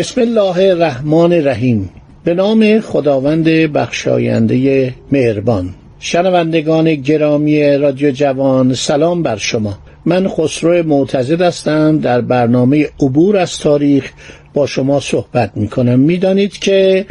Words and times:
بسم 0.00 0.20
الله 0.20 0.68
الرحمن 0.68 1.32
الرحیم. 1.32 1.90
به 2.24 2.34
نام 2.34 2.80
خداوند 2.80 3.44
بخشاینده 3.44 4.94
مهربان. 5.12 5.68
شنوندگان 5.98 6.94
گرامی 6.94 7.76
رادیو 7.76 8.10
جوان 8.10 8.74
سلام 8.74 9.22
بر 9.22 9.36
شما. 9.36 9.78
من 10.04 10.28
خسرو 10.28 10.82
معتزد 10.82 11.42
هستم. 11.42 11.98
در 11.98 12.20
برنامه 12.20 12.86
عبور 13.00 13.36
از 13.36 13.58
تاریخ 13.58 14.10
با 14.54 14.66
شما 14.66 15.00
صحبت 15.00 15.50
می 15.56 15.68
کنم 15.68 15.98
می‌دانید 15.98 16.58
که 16.58 17.06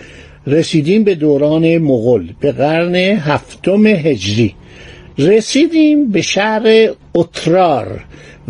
رسیدیم 0.48 1.04
به 1.04 1.16
دوران 1.16 1.78
مغل 1.78 2.24
به 2.40 2.52
قرن 2.52 2.96
هفتم 2.96 3.88
هجری. 3.88 4.56
رسیدیم 5.18 6.12
به 6.12 6.22
شهر 6.22 6.90
اترار. 7.14 8.06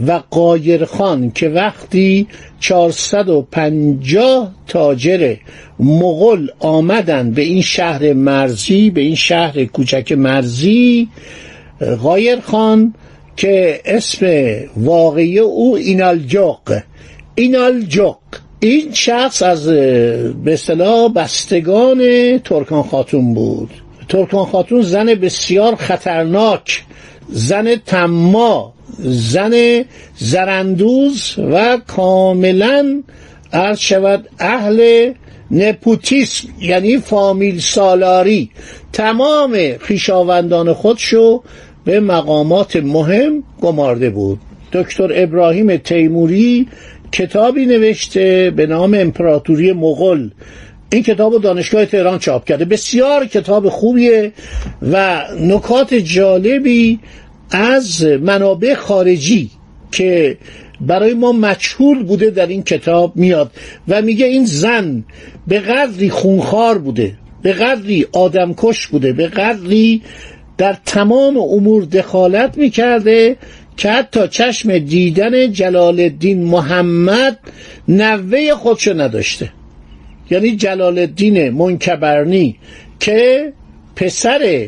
و 0.07 0.21
قایرخان 0.31 1.31
که 1.31 1.49
وقتی 1.49 2.27
450 2.59 4.51
تاجر 4.67 5.35
مغل 5.79 6.47
آمدن 6.59 7.31
به 7.31 7.41
این 7.41 7.61
شهر 7.61 8.13
مرزی 8.13 8.89
به 8.89 9.01
این 9.01 9.15
شهر 9.15 9.65
کوچک 9.65 10.11
مرزی 10.11 11.07
قایرخان 12.01 12.93
که 13.37 13.81
اسم 13.85 14.27
واقعی 14.77 15.39
او 15.39 15.75
اینالجوق. 15.75 16.79
اینالجوق. 17.35 18.17
این 18.59 18.93
شخص 18.93 19.41
از 19.41 19.67
به 19.67 20.53
اصطلاح 20.53 21.13
بستگان 21.13 21.99
ترکان 22.37 22.83
خاتون 22.83 23.33
بود. 23.33 23.69
ترکان 24.09 24.45
خاتون 24.45 24.81
زن 24.81 25.05
بسیار 25.05 25.75
خطرناک 25.75 26.83
زن 27.31 27.75
تما 27.75 28.73
زن 28.99 29.85
زرندوز 30.17 31.33
و 31.37 31.77
کاملا 31.87 33.03
عرض 33.53 33.79
شود 33.79 34.29
اهل 34.39 35.11
نپوتیسم 35.51 36.47
یعنی 36.61 36.97
فامیل 36.97 37.59
سالاری. 37.59 38.49
تمام 38.93 39.77
خیشاوندان 39.77 40.73
خودشو 40.73 41.43
به 41.85 41.99
مقامات 41.99 42.75
مهم 42.75 43.43
گمارده 43.61 44.09
بود. 44.09 44.39
دکتر 44.73 45.09
ابراهیم 45.15 45.77
تیموری 45.77 46.67
کتابی 47.11 47.65
نوشته 47.65 48.53
به 48.55 48.67
نام 48.67 48.93
امپراتوری 48.93 49.71
مغل 49.73 50.29
این 50.91 51.03
کتاب 51.03 51.41
دانشگاه 51.41 51.85
تهران 51.85 52.19
چاپ 52.19 52.45
کرده. 52.45 52.65
بسیار 52.65 53.25
کتاب 53.25 53.69
خوبیه 53.69 54.31
و 54.81 55.23
نکات 55.39 55.93
جالبی 55.93 56.99
از 57.51 58.03
منابع 58.03 58.73
خارجی 58.73 59.49
که 59.91 60.37
برای 60.81 61.13
ما 61.13 61.31
مجهول 61.31 62.03
بوده 62.03 62.29
در 62.29 62.47
این 62.47 62.63
کتاب 62.63 63.15
میاد 63.15 63.51
و 63.87 64.01
میگه 64.01 64.25
این 64.25 64.45
زن 64.45 65.03
به 65.47 65.59
قدری 65.59 66.09
خونخوار 66.09 66.77
بوده 66.77 67.15
به 67.41 67.53
قدری 67.53 68.07
آدمکش 68.11 68.87
بوده 68.87 69.13
به 69.13 69.27
قدری 69.27 70.01
در 70.57 70.77
تمام 70.85 71.37
امور 71.37 71.83
دخالت 71.83 72.57
می‌کرده 72.57 73.37
که 73.77 73.91
حتی 73.91 74.27
چشم 74.27 74.77
دیدن 74.77 75.51
جلال 75.51 75.99
الدین 75.99 76.43
محمد 76.43 77.39
نوه 77.87 78.53
خودشو 78.55 79.01
نداشته. 79.01 79.51
یعنی 80.31 80.55
جلال 80.55 80.97
الدین 80.99 81.49
منکبرنی 81.49 82.55
که 82.99 83.53
پسر 83.95 84.67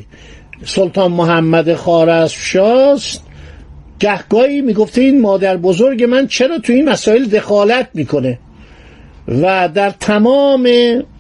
سلطان 0.66 1.12
محمد 1.12 1.74
خارزمشاست 1.74 3.22
گهگاهی 4.00 4.62
می‌گفته 4.62 5.02
این 5.02 5.22
مادر 5.22 5.58
بزرگ 5.58 6.04
من 6.04 6.28
چرا 6.28 6.60
تو 6.60 6.74
این 6.74 6.90
مسائل 6.90 7.26
دخالت 7.26 7.88
می‌کنه 7.94 8.40
و 9.28 9.70
در 9.74 9.90
تمام 9.90 10.70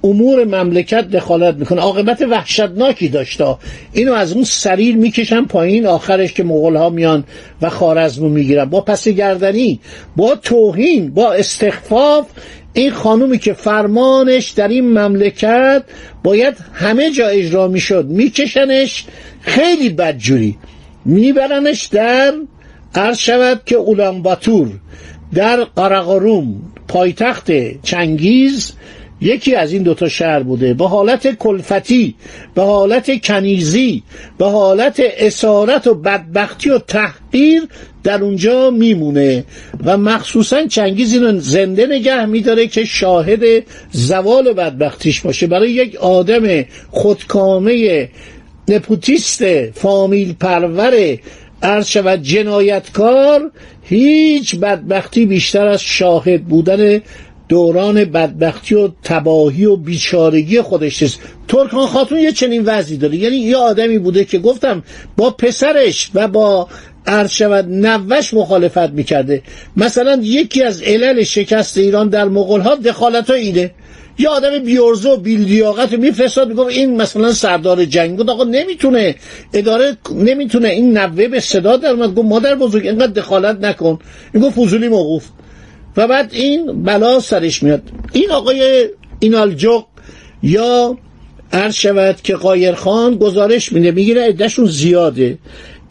امور 0.03 0.45
مملکت 0.45 1.09
دخالت 1.09 1.55
می‌کنه. 1.55 1.81
عاقبت 1.81 2.21
وحشتناکی 2.21 3.09
داشته 3.09 3.55
اینو 3.93 4.13
از 4.13 4.33
اون 4.33 4.43
سریر 4.43 4.95
می‌کشن 4.95 5.45
پایین 5.45 5.87
آخرش 5.87 6.33
که 6.33 6.43
مغول 6.43 6.75
ها 6.75 6.89
میان 6.89 7.23
و 7.61 7.69
خارزمو 7.69 8.29
می‌گیرن. 8.29 8.65
با 8.65 8.81
پس 8.81 9.07
گردنی 9.07 9.79
با 10.15 10.35
توهین 10.35 11.13
با 11.13 11.33
استخفاف 11.33 12.25
این 12.73 12.91
خانومی 12.91 13.37
که 13.37 13.53
فرمانش 13.53 14.49
در 14.49 14.67
این 14.67 14.99
مملکت 14.99 15.83
باید 16.23 16.57
همه 16.73 17.11
جا 17.11 17.27
اجرا 17.27 17.67
می‌شد 17.67 18.05
میکشنش 18.05 19.05
خیلی 19.41 19.89
بدجوری 19.89 20.57
میبرنش 21.05 21.85
در 21.85 22.33
عرض 22.95 23.17
شود 23.17 23.61
که 23.65 23.75
اولانباتور 23.75 24.69
در 25.33 25.63
قرقروم 25.63 26.61
پایتخت 26.87 27.51
چنگیز 27.83 28.73
یکی 29.21 29.55
از 29.55 29.73
این 29.73 29.83
دوتا 29.83 30.09
شهر 30.09 30.43
بوده. 30.43 30.73
به 30.73 30.87
حالت 30.87 31.35
کلفتی 31.37 32.15
به 32.55 32.61
حالت 32.61 33.25
کنیزی 33.25 34.03
به 34.37 34.45
حالت 34.45 35.01
اسارت 35.17 35.87
و 35.87 35.95
بدبختی 35.95 36.69
و 36.69 36.79
تحقیر 36.79 37.63
در 38.03 38.23
اونجا 38.23 38.69
میمونه 38.69 39.43
و 39.85 39.97
مخصوصا 39.97 40.67
چنگیز 40.67 41.13
اینو 41.13 41.39
زنده 41.39 41.85
نگه 41.85 42.25
میداره 42.25 42.67
که 42.67 42.85
شاهد 42.85 43.63
زوال 43.91 44.53
بدبختیش 44.53 45.21
باشه. 45.21 45.47
برای 45.47 45.71
یک 45.71 45.95
آدم 45.95 46.65
خودکامه 46.91 48.09
نپوتیست 48.67 49.69
فامیل 49.71 50.33
پرور 50.33 51.17
عرض 51.63 51.87
شود 51.87 52.21
جنایتکار 52.21 53.51
هیچ 53.83 54.55
بدبختی 54.55 55.25
بیشتر 55.25 55.67
از 55.67 55.81
شاهد 55.81 56.43
بودن 56.43 57.01
دوران 57.51 58.05
بدبختی 58.05 58.75
و 58.75 58.89
تباهی 59.03 59.65
و 59.65 59.75
بیچارگی 59.75 60.61
خودش 60.61 61.03
است 61.03 61.19
ترکان 61.47 61.87
خاتون 61.87 62.19
یه 62.19 62.31
چنین 62.31 62.63
وضعی 62.65 62.97
داره. 62.97 63.15
یعنی 63.15 63.35
یه 63.35 63.57
آدمی 63.57 63.99
بوده 63.99 64.25
که 64.25 64.39
گفتم 64.39 64.83
با 65.17 65.29
پسرش 65.29 66.11
و 66.13 66.27
با 66.27 66.67
عرض 67.07 67.31
شود 67.31 67.65
نوش 67.69 68.33
مخالفت 68.33 68.89
می‌کرده. 68.89 69.41
مثلا 69.77 70.19
یکی 70.23 70.63
از 70.63 70.81
علل 70.81 71.23
شکست 71.23 71.77
ایران 71.77 72.09
در 72.09 72.25
مغول 72.25 72.61
ها 72.61 72.75
دخالت 72.75 73.29
ها 73.29 73.35
اینه. 73.35 73.71
یه 74.19 74.29
آدم 74.29 74.59
بیورزه 74.59 75.09
و 75.09 75.17
بیلیاقت 75.17 75.93
میفرستاد 75.93 76.47
می‌گفت 76.47 76.69
این 76.69 77.01
مثلا 77.01 77.31
سردار 77.33 77.85
جنگ 77.85 78.17
بود. 78.17 78.29
آقا 78.29 78.43
نمی‌تونه 78.43 79.15
اداره 79.53 79.97
نمی‌تونه 80.15 80.69
این 80.69 80.97
نوه 80.97 81.27
به 81.27 81.39
صدا 81.39 81.77
در 81.77 81.89
اومد. 81.89 82.15
گفت 82.15 82.27
مادر 82.27 82.55
بزرگ 82.55 82.87
اینقدر 82.87 83.11
دخالت 83.11 83.59
نکن. 83.59 83.99
این 84.33 84.43
گفت 84.43 84.55
فضولی 84.55 84.87
موقوف. 84.87 85.25
و 85.97 86.07
بعد 86.07 86.33
این 86.33 86.83
بلا 86.83 87.19
سرش 87.19 87.63
میاد. 87.63 87.83
این 88.13 88.31
آقای 88.31 88.89
اینالجوق 89.19 89.85
یا 90.43 90.97
عرض 91.53 91.75
شود 91.75 92.21
که 92.21 92.35
قایرخان 92.35 93.15
گزارش 93.15 93.71
میده 93.71 93.91
می‌گیره 93.91 94.27
عدهشون 94.27 94.65
زیاده. 94.65 95.37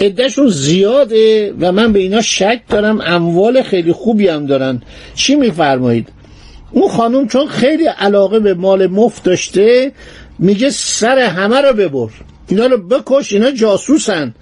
عدهشون 0.01 0.49
زیاده 0.49 1.55
و 1.61 1.73
من 1.73 1.93
به 1.93 1.99
اینا 1.99 2.21
شک 2.21 2.61
دارم 2.69 3.01
اموال 3.01 3.63
خیلی 3.63 3.93
خوبی 3.93 4.29
هم 4.29 4.47
دارن. 4.47 4.83
چی 5.15 5.35
میفرمایید؟ 5.37 6.09
اون 6.73 6.89
خانم 6.89 7.29
چون 7.29 7.47
خیلی 7.47 7.87
علاقه 7.87 8.41
به 8.41 8.55
مال 8.55 8.87
مفت 8.87 9.25
داشته 9.25 9.93
میگه 10.39 10.71
سر 10.71 11.19
همه 11.19 11.61
رو 11.61 11.73
ببر. 11.73 12.09
اینا 12.49 12.67
رو 12.67 12.79
بکش 12.79 13.33
اینا 13.33 13.51
جاسوسن. 13.51 14.35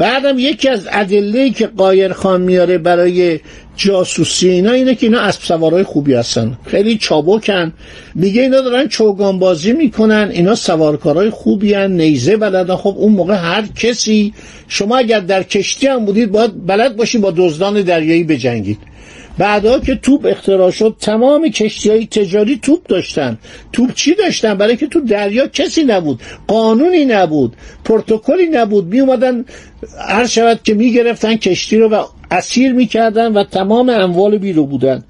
بعدم 0.00 0.38
یکی 0.38 0.68
از 0.68 0.88
ادله 0.92 1.50
که 1.50 1.66
قایر 1.66 2.12
خان 2.12 2.40
میاره 2.40 2.78
برای 2.78 3.40
جاسوسی 3.76 4.48
اینا 4.48 4.72
اینه 4.72 4.94
که 4.94 5.06
اینا 5.06 5.20
اسب 5.20 5.42
سوارای 5.42 5.82
خوبی 5.82 6.14
هستن. 6.14 6.58
خیلی 6.66 6.98
چابکن. 6.98 7.72
میگه 8.14 8.42
اینا 8.42 8.60
دارن 8.60 8.88
چوگان 8.88 9.38
بازی 9.38 9.72
می‌کنن. 9.72 10.30
اینا 10.32 10.54
سوارکارای 10.54 11.30
خوبی 11.30 11.74
هن 11.74 11.92
نیزه 11.92 12.36
بلدن. 12.36 12.76
خب 12.76 12.94
اون 12.98 13.12
موقع 13.12 13.34
هر 13.34 13.64
کسی 13.76 14.34
شما 14.68 14.96
اگر 14.98 15.20
در 15.20 15.42
کشتی 15.42 15.86
هم 15.86 16.04
بودید 16.04 16.30
باید 16.30 16.66
بلد 16.66 16.96
باشید 16.96 17.20
با 17.20 17.32
دزدان 17.36 17.82
دریایی 17.82 18.24
بجنگید. 18.24 18.78
بعدا 19.38 19.80
که 19.80 19.94
توپ 19.94 20.26
اختراع 20.26 20.70
شد 20.70 20.96
تمام 21.00 21.48
کشتی 21.48 21.90
های 21.90 22.06
تجاری 22.06 22.58
توپ 22.62 22.86
داشتن. 22.86 23.38
توپ 23.72 23.94
چی 23.94 24.14
داشتن؟ 24.14 24.54
برای 24.54 24.76
که 24.76 24.86
تو 24.86 25.00
دریا 25.00 25.46
کسی 25.46 25.84
نبود 25.84 26.20
قانونی 26.46 27.04
نبود 27.04 27.56
پروتکلی 27.84 28.46
نبود. 28.46 28.86
می 28.86 29.00
اومدن 29.00 29.44
هر 30.08 30.26
شود 30.26 30.60
که 30.64 30.74
می 30.74 30.92
گرفتن 30.92 31.36
کشتی 31.36 31.78
رو 31.78 31.88
و 31.88 32.04
اسیر 32.30 32.72
می‌کردن 32.72 33.32
و 33.32 33.44
تمام 33.44 33.88
اموال 33.88 34.38
بیرو 34.38 34.66
بودن. 34.66 35.04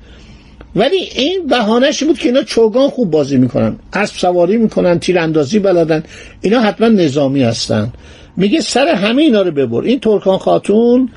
ولی 0.77 0.97
این 0.97 1.47
بهانهش 1.47 2.03
بود 2.03 2.19
که 2.19 2.29
اینا 2.29 2.43
چوگان 2.43 2.89
خوب 2.89 3.11
بازی 3.11 3.37
می‌کنن 3.37 3.77
اسب 3.93 4.17
سواری 4.17 4.57
می‌کنن 4.57 4.99
تیراندازی 4.99 5.59
بلدن. 5.59 6.03
اینا 6.41 6.61
حتما 6.61 6.89
نظامی 6.89 7.43
هستن. 7.43 7.93
میگه 8.37 8.61
سر 8.61 8.89
همه 8.89 9.23
اینا 9.23 9.43
رو 9.43 9.51
ببر. 9.51 9.83
این 9.83 10.01
ترکان 10.01 10.39
خاتون 10.39 11.09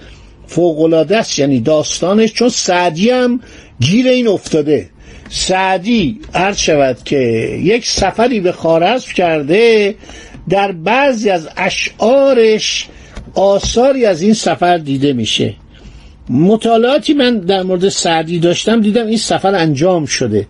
فوقلاده 0.47 1.17
است 1.17 1.39
یعنی 1.39 1.59
داستانش 1.59 2.33
چون 2.33 2.49
سعدی 2.49 3.09
هم 3.09 3.39
گیر 3.79 4.07
این 4.07 4.27
افتاده. 4.27 4.89
سعدی 5.29 6.19
عرض 6.33 6.57
شود 6.57 6.97
که 7.05 7.17
یک 7.63 7.87
سفری 7.87 8.39
به 8.39 8.51
خارزم 8.51 9.11
کرده 9.15 9.95
در 10.49 10.71
بعضی 10.71 11.29
از 11.29 11.49
اشعارش 11.57 12.87
آثاری 13.33 14.05
از 14.05 14.21
این 14.21 14.33
سفر 14.33 14.77
دیده 14.77 15.13
میشه. 15.13 15.53
مطالعاتی 16.29 17.13
من 17.13 17.39
در 17.39 17.63
مورد 17.63 17.89
سعدی 17.89 18.39
داشتم 18.39 18.81
دیدم 18.81 19.07
این 19.07 19.17
سفر 19.17 19.55
انجام 19.55 20.05
شده. 20.05 20.47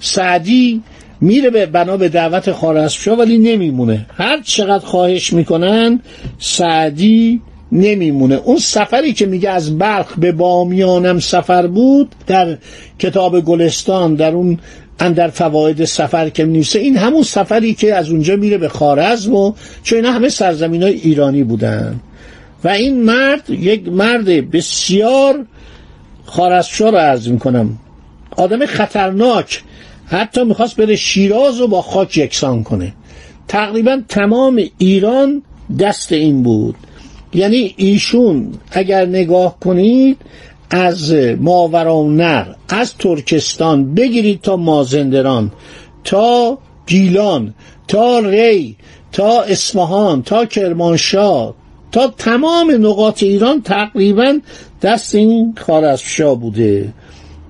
سعدی 0.00 0.82
میره 1.20 1.50
به 1.50 1.66
بنا 1.66 1.96
به 1.96 2.08
دعوت 2.08 2.52
خارزمشاه 2.52 3.18
ولی 3.18 3.38
نمیمونه. 3.38 4.06
هر 4.16 4.40
چقدر 4.40 4.86
خواهش 4.86 5.32
می‌کنن 5.32 6.00
سعدی 6.38 7.40
نمیمونه. 7.76 8.34
اون 8.34 8.58
سفری 8.58 9.12
که 9.12 9.26
میگه 9.26 9.50
از 9.50 9.78
بلخ 9.78 10.18
به 10.18 10.32
بامیانم 10.32 11.18
سفر 11.18 11.66
بود 11.66 12.14
در 12.26 12.58
کتاب 12.98 13.40
گلستان 13.40 14.14
در 14.14 14.32
اون 14.32 14.58
اندر 15.00 15.28
فواید 15.28 15.84
سفر 15.84 16.28
که 16.28 16.44
نیسته 16.44 16.78
این 16.78 16.96
همون 16.96 17.22
سفری 17.22 17.74
که 17.74 17.94
از 17.94 18.10
اونجا 18.10 18.36
میره 18.36 18.58
به 18.58 18.68
خارزم 18.68 19.34
و 19.34 19.52
چون 19.82 19.96
اینا 19.96 20.12
همه 20.12 20.28
سرزمین 20.28 20.82
های 20.82 20.94
ایرانی 20.94 21.44
بودن. 21.44 22.00
و 22.64 22.68
این 22.68 23.02
مرد 23.02 23.50
یک 23.50 23.88
مرد 23.88 24.50
بسیار 24.50 25.46
خارزشا 26.24 26.88
رو 26.88 26.96
عرض 26.96 27.28
می‌کنم. 27.28 27.78
آدم 28.36 28.66
خطرناک. 28.66 29.62
حتی 30.06 30.44
می‌خواست 30.44 30.76
بره 30.76 30.96
شیراز 30.96 31.60
رو 31.60 31.68
با 31.68 31.82
خاک 31.82 32.16
یکسان 32.16 32.62
کنه. 32.62 32.92
تقریبا 33.48 34.00
تمام 34.08 34.62
ایران 34.78 35.42
دست 35.80 36.12
این 36.12 36.42
بود. 36.42 36.74
یعنی 37.36 37.74
ایشون 37.76 38.52
اگر 38.70 39.06
نگاه 39.06 39.60
کنید 39.60 40.16
از 40.70 41.12
ماورانر 41.40 42.46
از 42.68 42.94
ترکستان 42.94 43.94
بگیرید 43.94 44.40
تا 44.40 44.56
مازندران 44.56 45.52
تا 46.04 46.58
گیلان 46.86 47.54
تا 47.88 48.18
ری 48.18 48.76
تا 49.12 49.42
اصفهان 49.42 50.22
تا 50.22 50.46
کرمانشاه 50.46 51.54
تا 51.92 52.14
تمام 52.18 52.70
نقاط 52.70 53.22
ایران 53.22 53.62
تقریبا 53.62 54.38
دست 54.82 55.14
این 55.14 55.54
خارزمشاه 55.66 56.40
بوده. 56.40 56.92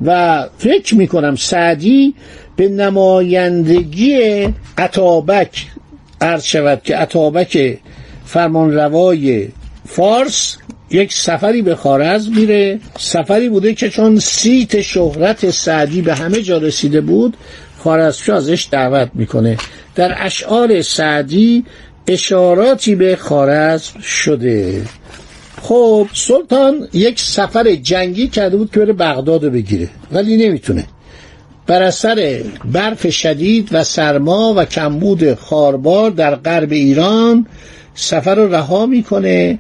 و 0.05 0.45
فکر 0.59 0.95
می‌کنم 0.95 1.37
سعدی 1.37 2.15
به 2.57 2.69
نمایندگی 2.69 4.49
عطابک 4.79 5.67
عرض 6.21 6.45
شود 6.45 6.83
که 6.83 6.97
عطابک 6.97 7.79
فرمانروای 8.25 9.49
فارس 9.89 10.57
یک 10.91 11.13
سفری 11.13 11.63
به 11.63 11.75
خارز 11.75 12.29
میره. 12.29 12.81
سفری 12.99 13.49
بوده 13.49 13.75
که 13.75 13.91
چون 13.91 14.19
سیت 14.19 14.81
شهرت 14.81 15.51
سعدی 15.51 16.03
به 16.03 16.15
همه 16.15 16.43
جا 16.43 16.59
رسیده 16.59 17.01
بود 17.01 17.37
خارزمشاه 17.79 18.37
ازش 18.37 18.69
دعوت 18.71 19.11
می‌کنه. 19.15 19.57
در 19.95 20.15
اشعار 20.19 20.83
سعدی 20.83 21.65
اشاراتی 22.07 22.95
به 22.95 23.17
خارزم 23.17 24.01
شده. 24.01 24.83
خب 25.63 26.09
سلطان 26.13 26.89
یک 26.93 27.21
سفر 27.21 27.75
جنگی 27.75 28.29
کرده 28.29 28.57
بود 28.57 28.71
که 28.71 28.81
بره 28.81 28.93
بغداد 28.93 29.45
رو 29.45 29.51
بگیره 29.51 29.89
ولی 30.13 30.37
نمی‌تونه. 30.37 30.85
بر 31.67 31.83
اثر 31.83 32.43
برف 32.73 33.11
شدید 33.11 33.69
و 33.73 33.85
سرما 33.85 34.55
و 34.57 34.65
کمبود 34.65 35.35
خاربار 35.35 36.11
در 36.11 36.35
غرب 36.35 36.73
ایران 36.73 37.47
سفر 37.97 38.35
رو 38.35 38.55
رها 38.55 38.87
می‌کنه. 38.87 39.59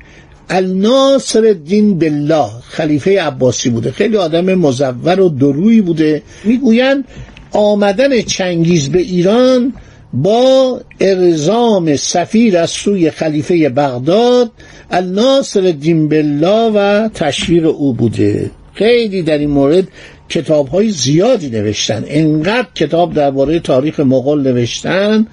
الناصر 0.50 1.44
الدین 1.44 1.98
بالله 1.98 2.48
خلیفه 2.68 3.20
عباسی 3.20 3.70
بوده. 3.70 3.90
خیلی 3.90 4.16
آدم 4.16 4.54
مزور 4.54 5.20
و 5.20 5.28
درویی 5.28 5.80
بوده. 5.80 6.22
می‌گویند 6.44 7.04
آمدن 7.52 8.22
چنگیز 8.22 8.88
به 8.88 8.98
ایران 8.98 9.72
با 10.12 10.80
ارزام 11.00 11.96
سفیر 11.96 12.58
از 12.58 12.70
سوی 12.70 13.10
خلیفه 13.10 13.68
بغداد 13.68 14.50
الناصر 14.90 15.60
الدین 15.60 16.08
بالله 16.08 16.72
و 16.74 17.08
تشویق 17.08 17.66
او 17.66 17.92
بوده. 17.92 18.50
خیلی 18.74 19.22
در 19.22 19.38
این 19.38 19.50
مورد 19.50 19.88
کتاب 20.28 20.68
های 20.68 20.90
زیادی 20.90 21.50
نوشتن. 21.50 22.04
انقدر 22.08 22.68
کتاب 22.74 23.14
درباره 23.14 23.60
تاریخ 23.60 24.00
مغول 24.00 24.42
نوشتن 24.42 25.26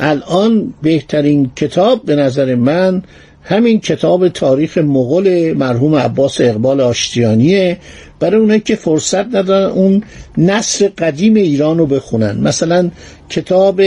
الان 0.00 0.74
بهترین 0.82 1.50
کتاب 1.56 2.04
به 2.04 2.16
نظر 2.16 2.54
من 2.54 3.02
همین 3.42 3.80
کتاب 3.80 4.28
تاریخ 4.28 4.78
مغول 4.78 5.52
مرحوم 5.52 5.94
عباس 5.94 6.40
اقبال 6.40 6.80
آشتیانیه 6.80 7.78
برای 8.20 8.40
اونایی 8.40 8.60
که 8.60 8.74
فرصت 8.74 9.34
ندارن 9.34 9.70
اون 9.70 10.02
نصر 10.38 10.88
قدیم 10.88 11.34
ایران 11.34 11.78
رو 11.78 11.86
بخونن. 11.86 12.40
مثلا 12.40 12.90
کتاب 13.28 13.82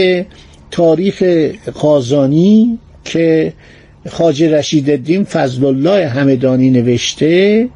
تاریخ 0.70 1.22
قازانی 1.74 2.78
که 3.04 3.52
خاج 4.10 4.42
رشید 4.42 4.90
الدین 4.90 5.24
فضل 5.24 5.64
الله 5.64 6.08
همدانی 6.08 6.70
نوشته 6.70 7.68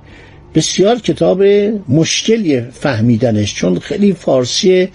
بسیار 0.55 0.99
کتاب 0.99 1.43
مشکلی 1.89 2.61
فهمیدنش 2.61 3.55
چون 3.55 3.79
خیلی 3.79 4.13
فارسی 4.13 4.89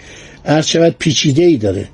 عرض 0.46 0.76
پیچیده 0.76 1.42
ای 1.42 1.56
داره. 1.56 1.88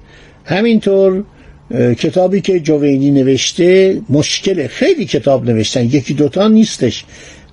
همینطور 0.44 1.24
کتابی 1.72 2.40
که 2.40 2.60
جوینی 2.60 3.10
نوشته 3.10 4.00
مشکل 4.08 4.66
خیلی 4.66 5.04
کتاب 5.04 5.50
نوشتن 5.50 5.84
یکی 5.84 6.14
دوتا 6.14 6.48
نیستش. 6.48 7.04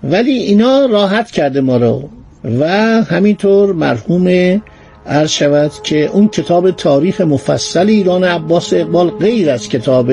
ولی 0.04 0.32
اینا 0.32 0.86
راحت 0.86 1.32
کرده 1.32 1.62
ما 1.62 1.78
رو. 1.78 2.10
و 2.60 2.68
همینطور 3.04 3.74
مرحوم 3.74 4.28
عرض 5.06 5.32
شود 5.32 5.72
که 5.84 6.06
اون 6.06 6.28
کتاب 6.28 6.72
تاریخ 6.72 7.22
مفصل 7.22 7.88
ایران 7.90 8.24
عباس 8.24 8.74
اقبال 8.74 9.10
غیر 9.10 9.50
از 9.50 9.70
کتاب 9.70 10.12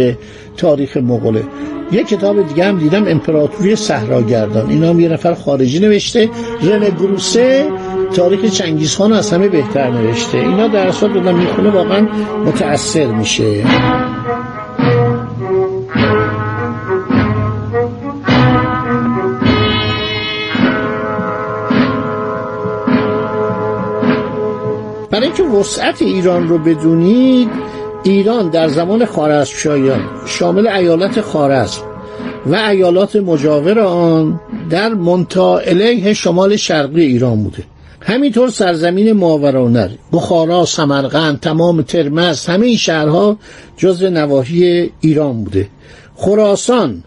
تاریخ 0.56 0.96
مغوله. 0.96 1.42
یک 1.92 2.06
کتاب 2.06 2.48
دیگه 2.48 2.64
هم 2.64 2.78
دیدم 2.78 3.08
امپراتوری 3.08 3.76
صحراگردان. 3.76 4.70
اینا 4.70 4.90
هم 4.90 5.00
یه 5.00 5.08
نفر 5.08 5.34
خارجی 5.34 5.78
نوشته 5.78 6.30
رنه 6.62 6.90
گروسه 6.90 7.68
تاریخ 8.16 8.44
چنگیزخان 8.44 9.12
از 9.12 9.32
همه 9.32 9.48
بهتر 9.48 9.90
نوشته. 9.90 10.38
اینا 10.38 10.68
در 10.68 10.86
اصل 10.86 11.08
بدن 11.08 11.34
می‌خونه 11.34 11.70
واقعا 11.70 12.08
متأثر 12.46 13.06
میشه. 13.06 13.64
برای 25.10 25.26
اینکه 25.26 25.42
وسعت 25.42 26.02
ایران 26.02 26.48
رو 26.48 26.58
بدونید 26.58 27.73
ایران 28.04 28.50
در 28.50 28.68
زمان 28.68 29.04
خارزمشاهیان 29.04 30.00
شامل 30.26 30.66
ایالت 30.66 31.20
خارزم 31.20 31.82
و 32.46 32.54
ایالات 32.54 33.16
مجاور 33.16 33.78
آن 33.80 34.40
در 34.70 34.94
علیه 35.66 36.12
شمال 36.12 36.56
شرقی 36.56 37.02
ایران 37.02 37.42
بوده. 37.42 37.64
همینطور 38.00 38.48
سرزمین 38.50 39.12
ماورانر 39.12 39.88
بخارا 40.12 40.64
سمرقند 40.64 41.40
تمام 41.40 41.82
ترمز 41.82 42.46
همه 42.46 42.66
این 42.66 42.76
شهرها 42.76 43.36
جز 43.76 44.02
نواحی 44.02 44.90
ایران 45.00 45.44
بوده. 45.44 45.68
خراسان 46.16 47.02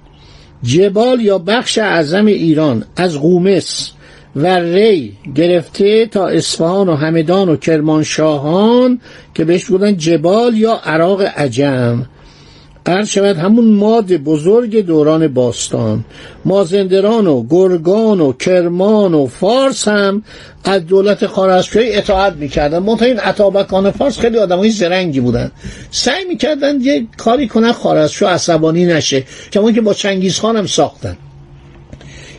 جبال 0.63 1.21
یا 1.21 1.37
بخش 1.37 1.77
اعظم 1.77 2.25
ایران 2.25 2.83
از 2.95 3.17
قومس 3.17 3.91
و 4.35 4.59
ری 4.59 5.13
گرفته 5.35 6.05
تا 6.05 6.27
اصفهان 6.27 6.89
و 6.89 6.95
همدان 6.95 7.49
و 7.49 7.55
کرمانشاهان 7.55 9.01
که 9.33 9.45
بهش 9.45 9.65
بودن 9.65 9.97
جبال 9.97 10.57
یا 10.57 10.73
عراق 10.73 11.21
عجم. 11.21 12.05
عرض 12.85 13.09
شود 13.09 13.37
همون 13.37 13.73
ماد 13.73 14.13
بزرگ 14.13 14.85
دوران 14.85 15.27
باستان. 15.27 16.05
مازندران 16.45 17.27
و 17.27 17.45
گرگان 17.49 18.21
و 18.21 18.33
کرمان 18.33 19.13
و 19.13 19.27
فارس 19.27 19.87
هم 19.87 20.23
از 20.63 20.85
دولت 20.85 21.27
خارزمشاهی 21.27 21.95
اطاعت 21.95 22.33
می‌کردن. 22.33 22.79
منتها 22.79 23.05
این 23.05 23.19
عطابکان 23.19 23.91
فارس 23.91 24.19
خیلی 24.19 24.37
آدمای 24.37 24.69
زرنگی 24.69 25.19
بودن. 25.19 25.51
سعی 25.91 26.25
می‌کردن 26.25 26.81
یه 26.81 27.07
کاری 27.17 27.47
کنن 27.47 27.71
خارزمشاه 27.71 28.31
عصبانی 28.31 28.85
نشه 28.85 29.23
کما 29.51 29.71
که 29.71 29.81
با 29.81 29.93
چنگیز 29.93 30.39
خان 30.39 30.57
هم 30.57 30.65
ساختن. 30.65 31.17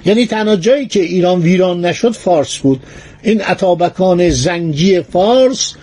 یعنی 0.07 0.27
تنها 0.27 0.57
جایی 0.57 0.87
که 0.87 1.01
ایران 1.01 1.41
ویران 1.41 1.85
نشد 1.85 2.13
فارس 2.13 2.59
بود. 2.59 2.81
این 3.23 3.41
عطابکان 3.41 4.31
زنگی 4.31 5.01
فارس 5.01 5.75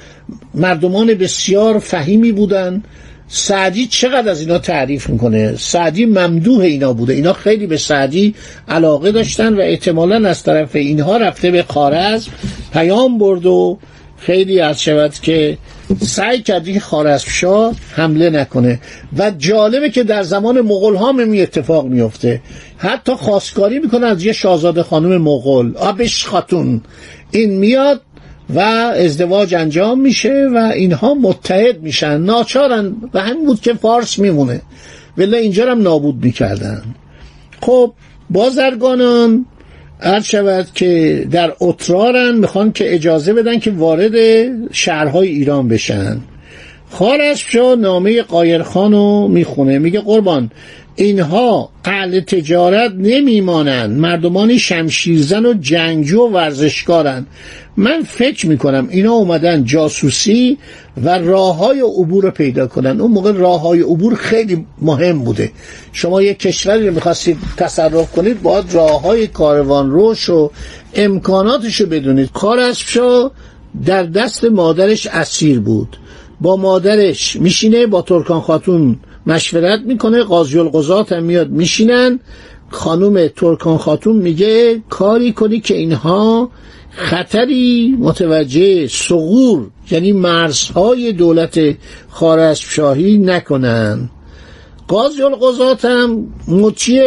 مردمان 0.53 1.13
بسیار 1.13 1.79
فهیمی 1.79 2.31
بودند 2.31 2.83
سعدی 3.27 3.87
چقدر 3.87 4.29
از 4.29 4.39
اینا 4.39 4.57
تعریف 4.57 5.09
می‌کنه؟ 5.09 5.55
سعدی 5.55 6.05
ممدوح 6.05 6.59
اینا 6.59 6.93
بوده. 6.93 7.13
اینا 7.13 7.33
خیلی 7.33 7.67
به 7.67 7.77
سعدی 7.77 8.35
علاقه 8.67 9.11
داشتن 9.11 9.53
و 9.53 9.59
احتمالا 9.61 10.29
از 10.29 10.43
طرف 10.43 10.75
اینها 10.75 11.17
رفته 11.17 11.51
به 11.51 11.63
خارزم 11.63 12.31
پیام 12.73 13.17
برد 13.17 13.45
و 13.45 13.77
خیلی 14.17 14.59
از 14.59 14.81
شود 14.81 15.13
که 15.21 15.57
سعی 16.01 16.41
کردی 16.41 16.73
که 16.73 16.79
خارزمشاه 16.79 17.75
حمله 17.91 18.29
نکنه. 18.29 18.79
و 19.17 19.31
جالبه 19.31 19.89
که 19.89 20.03
در 20.03 20.23
زمان 20.23 20.61
مغول 20.61 20.95
ها 20.95 21.11
می 21.11 21.41
اتفاق 21.41 21.85
میفته 21.85 22.41
حتی 22.77 23.13
خواستگاری 23.13 23.79
می‌کنه 23.79 24.05
از 24.07 24.23
یه 24.23 24.33
شاهزاده 24.33 24.83
خانم 24.83 25.17
مغول 25.17 25.77
آبش 25.77 26.25
خاتون. 26.25 26.81
این 27.31 27.57
میاد 27.57 28.01
و 28.49 28.59
ازدواج 28.59 29.55
انجام 29.55 30.01
میشه 30.01 30.49
و 30.53 30.57
اینها 30.57 31.13
متحد 31.13 31.81
میشن. 31.81 32.21
ناچارن. 32.21 32.95
و 33.13 33.19
همین 33.21 33.45
بود 33.45 33.61
که 33.61 33.73
فارس 33.73 34.19
میمونه. 34.19 34.61
ولی 35.17 35.35
اینجا 35.35 35.71
هم 35.71 35.81
نابود 35.81 36.25
می‌کردن. 36.25 36.83
خب 37.61 37.93
بازرگانان 38.29 39.45
عرض 40.01 40.25
شود 40.25 40.67
که 40.73 41.25
در 41.31 41.53
اترارن 41.59 42.35
می‌خوان 42.35 42.71
که 42.71 42.93
اجازه 42.93 43.33
بدن 43.33 43.59
که 43.59 43.71
وارد 43.71 44.13
شهرهای 44.71 45.27
ایران 45.27 45.67
بشن. 45.67 46.17
خارششا 46.89 47.75
نامه 47.75 48.21
قایرخان 48.21 48.91
رو 48.91 49.27
می‌خونه. 49.27 49.79
میگه 49.79 49.99
قربان 49.99 50.51
اینها 50.95 51.69
اهل 51.85 52.19
تجارت 52.19 52.91
نمیمانند. 52.97 53.99
مردمانی 53.99 54.59
شمشیرزن 54.59 55.45
و 55.45 55.53
جنگجو 55.53 56.21
و 56.21 56.29
ورزشکارن. 56.29 57.25
من 57.77 58.03
فکر 58.03 58.47
می‌کنم 58.47 58.87
اینا 58.91 59.11
اومدن 59.11 59.63
جاسوسی 59.63 60.57
و 61.03 61.09
راه 61.17 61.57
های 61.57 61.79
عبور 61.79 62.23
رو 62.23 62.31
پیدا 62.31 62.67
کنن. 62.67 63.01
اون 63.01 63.11
موقع 63.11 63.31
راه 63.31 63.61
های 63.61 63.81
عبور 63.81 64.15
خیلی 64.15 64.65
مهم 64.81 65.19
بوده. 65.19 65.51
شما 65.93 66.21
یک 66.21 66.39
کشوری 66.39 66.87
رو 66.87 66.93
می‌خواستید 66.93 67.37
تصرف 67.57 68.11
کنید 68.11 68.41
باید 68.41 68.73
راه 68.73 69.01
های 69.01 69.27
کاروان 69.27 69.91
روش 69.91 70.29
و 70.29 70.51
امکاناتش 70.93 71.81
رو 71.81 71.87
بدونید. 71.87 72.31
کارششا 72.31 73.31
در 73.85 74.03
دست 74.03 74.43
مادرش 74.43 75.07
اسیر 75.07 75.59
بود. 75.59 75.97
با 76.41 76.55
مادرش 76.55 77.35
میشینه 77.35 77.87
با 77.87 78.01
ترکان 78.01 78.41
خاتون 78.41 78.99
مشورت 79.27 79.79
می‌کنه 79.81 80.23
قاضی 80.23 80.59
القضات 80.59 81.11
هم 81.11 81.23
میاد 81.23 81.49
میشینن. 81.49 82.19
خانوم 82.69 83.27
ترکان 83.27 83.77
خاتون 83.77 84.15
میگه 84.15 84.81
کاری 84.89 85.31
کنی 85.31 85.59
که 85.59 85.75
اینها 85.75 86.49
خطری 86.91 87.95
متوجه 87.99 88.87
سغور 88.87 89.67
یعنی 89.91 90.11
مرزهای 90.11 91.11
دولت 91.11 91.59
خارزمشاهی 92.09 93.17
نکنن. 93.17 94.09
قاضی 94.87 95.23
القضات 95.23 95.85
هم 95.85 96.27
مچی 96.47 97.01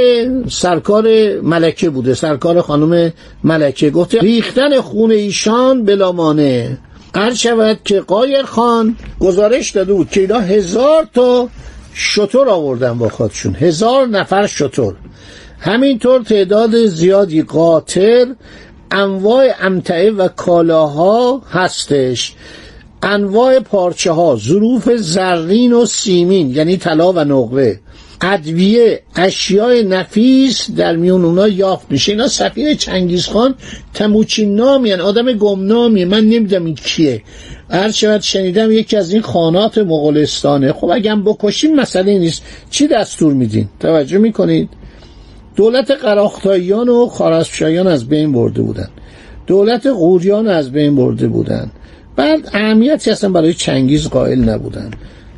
سرکار 0.49 1.07
ملکه 1.41 1.91
بوده 1.91 2.15
سرکار 2.15 2.61
خانم 2.61 3.13
ملکه. 3.45 3.91
گفته 3.91 4.19
ریختن 4.19 4.81
خون 4.81 5.11
ایشان 5.11 5.85
بلامانه. 5.85 6.79
هر 7.15 7.35
شود 7.35 7.79
که 7.85 8.01
قایر 8.01 8.43
خان 8.43 8.97
گزارش 9.21 9.71
داده 9.71 9.93
بود 9.93 10.11
که 10.11 10.21
اینا 10.21 10.39
هزار 10.39 11.09
تا 11.15 11.49
شطور 12.01 12.49
آوردن 12.49 12.99
با 12.99 13.09
خودشون. 13.09 13.55
هزار 13.55 14.07
نفر 14.07 14.47
شطور. 14.47 14.97
همینطور 15.61 16.23
تعداد 16.23 16.87
زیادی 16.87 17.43
قاطر 17.43 18.27
انواع 18.91 19.55
امتعه 19.61 20.11
و 20.11 20.29
کالاها 20.29 21.43
هستش. 21.51 22.35
انواع 23.03 23.61
پارچه 23.61 24.13
ها 24.13 24.37
ظروف 24.37 24.91
زرین 24.97 25.73
و 25.73 25.87
سیمین 25.87 26.51
یعنی 26.51 26.77
طلا 26.77 27.13
و 27.13 27.19
نقره. 27.19 27.81
ادویه 28.21 29.03
اشیاء 29.17 29.83
نفیس 29.83 30.71
در 30.71 30.97
میون 30.97 31.25
اونا 31.25 31.49
یافت 31.49 31.87
میشه. 31.91 32.13
اینا 32.13 32.29
سفیر 32.29 32.75
چنگیزخان 32.75 33.55
تموچین 33.95 34.55
نامی 34.55 34.93
آدم 34.93 35.33
گمنامی 35.33 36.05
من 36.05 36.25
نمی‌دونم 36.25 36.65
این 36.65 36.75
کیه. 36.75 37.23
هر 37.71 37.91
شود 37.91 38.21
شنیدم 38.21 38.73
یکی 38.73 38.97
از 38.97 39.13
این 39.13 39.23
خانات 39.23 39.79
مغولستانه. 39.79 40.73
خب 40.73 40.91
اگم 40.91 41.25
بکشیم 41.25 41.77
مسئله 41.77 42.19
نیست. 42.19 42.43
چی 42.71 42.87
دستور 42.87 43.33
میدین؟ 43.33 43.69
توجه 43.81 44.19
می‌کنید؟ 44.19 44.69
دولت 45.57 45.91
قراختاییان 45.91 46.89
و 46.89 47.07
خارسپشایان 47.07 47.87
از 47.87 48.09
بین 48.09 48.33
برده 48.33 48.63
بودن. 48.63 48.89
دولت 49.47 49.87
قوریان 49.87 50.49
از 50.49 50.73
بین 50.73 50.97
برده 50.97 51.29
بودن. 51.29 51.71
بعد 52.17 52.49
اهمیتی 52.53 53.11
اصلا 53.11 53.31
برای 53.31 53.55
چنگیز 53.55 54.09
قائل 54.09 54.39
نبودن. 54.39 54.91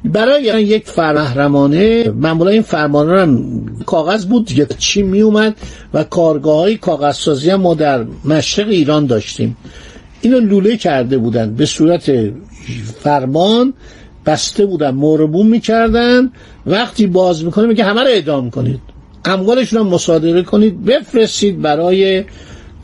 برای 0.05 0.43
یک 0.43 0.87
فرمهرمانه 0.87 2.11
معمولا 2.11 2.51
این 2.51 2.63
فرمانه 2.63 3.21
هم 3.21 3.67
کاغذ 3.87 4.25
بود 4.27 4.47
دیگه 4.47 4.67
چی 4.79 5.03
می 5.03 5.21
اومد 5.21 5.57
و 5.95 6.05
کارگاه 6.05 6.59
های 6.59 6.77
کاغذسازی 6.77 7.51
هم 7.51 7.61
ما 7.61 7.75
در 7.75 8.05
مشرق 8.25 8.69
ایران 8.69 9.07
داشتیم. 9.07 9.57
اینو 10.21 10.41
لوله 10.41 10.77
کرده 10.77 11.19
بودن 11.19 11.55
به 11.55 11.67
صورت 11.67 12.13
فرمان 13.01 13.75
بسته 14.27 14.67
بودن 14.67 14.91
موربون 14.91 15.47
می‌کردن. 15.47 16.33
وقتی 16.67 17.07
باز 17.07 17.45
می‌کنه 17.45 17.67
میگه 17.67 17.85
همه 17.85 18.01
رو 18.01 18.07
اعدام 18.07 18.51
کنید. 18.51 18.81
اموالشون 19.25 19.79
رو 19.79 19.85
مصادره 19.85 20.43
کنید. 20.43 20.85
بفرستید 20.85 21.63
برای 21.63 22.25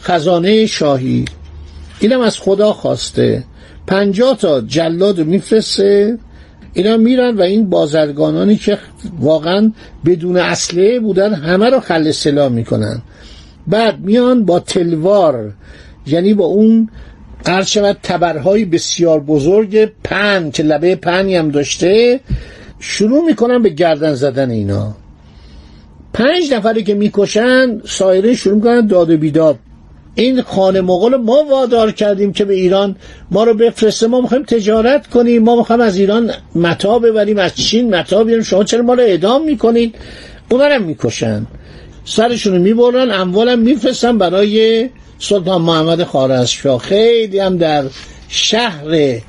خزانه 0.00 0.66
شاهی. 0.66 1.24
اینم 2.00 2.20
از 2.20 2.38
خدا 2.38 2.72
خواسته. 2.72 3.44
پنجاه 3.86 4.36
تا 4.36 4.60
جلاد 4.60 5.20
میفرسته. 5.20 6.18
اینا 6.76 6.96
میرن 6.96 7.36
و 7.36 7.42
این 7.42 7.70
بازرگانانی 7.70 8.56
که 8.56 8.78
واقعا 9.20 9.72
بدون 10.06 10.36
اصله 10.36 11.00
بودن 11.00 11.34
همه 11.34 11.70
رو 11.70 11.80
خل 11.80 12.10
سلا 12.10 12.48
می‌کنن. 12.48 13.02
بعد 13.66 14.00
میان 14.00 14.44
با 14.44 14.60
تلوار 14.60 15.52
یعنی 16.06 16.34
با 16.34 16.44
اون 16.44 16.88
عرض 17.46 17.66
شود 17.68 17.98
تبرهای 18.02 18.64
بسیار 18.64 19.20
بزرگ 19.20 19.90
پن 20.04 20.50
که 20.50 20.62
لبه 20.62 20.96
پنی 20.96 21.36
هم 21.36 21.50
داشته 21.50 22.20
شروع 22.80 23.24
می‌کنن 23.24 23.62
به 23.62 23.68
گردن 23.68 24.14
زدن 24.14 24.50
اینا. 24.50 24.94
پنج 26.12 26.52
نفری 26.52 26.84
که 26.84 26.94
می‌کشن 26.94 27.80
سایرین 27.84 28.34
شروع 28.34 28.54
می‌کنن 28.54 28.86
داد 28.86 29.10
و 29.10 29.16
بیداد. 29.16 29.58
این 30.18 30.42
خانه 30.42 30.80
مغول 30.80 31.16
ما 31.16 31.44
وادار 31.50 31.92
کردیم 31.92 32.32
که 32.32 32.44
به 32.44 32.54
ایران 32.54 32.96
ما 33.30 33.44
رو 33.44 33.54
بفرسته 33.54 34.06
ما 34.06 34.20
می‌خوایم 34.20 34.44
تجارت 34.44 35.06
کنیم 35.06 35.42
ما 35.42 35.56
می‌خوایم 35.56 35.80
از 35.80 35.96
ایران 35.96 36.30
متا 36.54 36.98
ببریم 36.98 37.38
از 37.38 37.54
چین 37.54 37.94
متا 37.94 38.24
بیاریم 38.24 38.44
شما 38.44 38.64
چرا 38.64 38.82
ما 38.82 38.94
رو 38.94 39.02
اعدام 39.02 39.44
می‌کنید؟ 39.44 39.94
اونا 40.50 40.64
هم 40.64 40.82
می‌کشن. 40.82 41.46
سرشون 42.04 42.54
رو 42.54 42.58
می‌برن 42.62 43.10
اموالم 43.10 43.58
میفرستن 43.58 44.18
برای 44.18 44.88
سلطان 45.18 45.62
محمد 45.62 46.04
خارزمشاه 46.04 46.78
خیلی 46.78 47.38
هم 47.38 47.56
در 47.56 47.84
شهر 48.28 49.20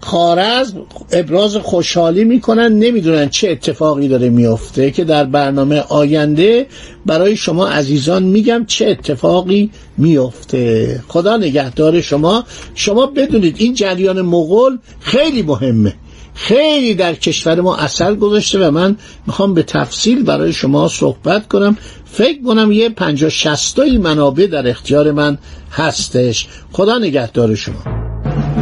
خارزم 0.00 0.86
ابراز 1.12 1.56
خوشحالی 1.56 2.24
می‌کنن 2.24 2.72
نمی‌دونن 2.72 3.28
چه 3.28 3.50
اتفاقی 3.50 4.08
داره 4.08 4.28
میفته 4.28 4.90
که 4.90 5.04
در 5.04 5.24
برنامه 5.24 5.80
آینده 5.80 6.66
برای 7.06 7.36
شما 7.36 7.68
عزیزان 7.68 8.22
میگم 8.22 8.64
چه 8.66 8.86
اتفاقی 8.86 9.70
میفته 9.96 11.00
خدا 11.08 11.36
نگهدار 11.36 12.00
شما. 12.00 12.44
شما 12.74 13.06
بدونید 13.06 13.56
این 13.58 13.74
جریان 13.74 14.22
مغول 14.22 14.78
خیلی 15.00 15.42
مهمه. 15.42 15.94
خیلی 16.34 16.94
در 16.94 17.14
کشور 17.14 17.60
ما 17.60 17.76
اثر 17.76 18.14
گذاشته 18.14 18.68
و 18.68 18.70
من 18.70 18.96
می‌خوام 19.26 19.54
به 19.54 19.62
تفصیل 19.62 20.22
برای 20.22 20.52
شما 20.52 20.88
صحبت 20.88 21.48
کنم. 21.48 21.76
فکر 22.04 22.42
کنم 22.42 22.72
یه 22.72 22.88
پنجا 22.88 23.28
شستایی 23.28 23.98
منابع 23.98 24.46
در 24.46 24.68
اختیار 24.68 25.12
من 25.12 25.38
هستش. 25.72 26.46
خدا 26.72 26.98
نگهدار 26.98 27.54
شما. 27.54 28.07